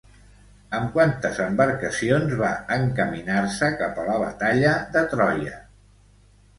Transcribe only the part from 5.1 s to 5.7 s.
Troia?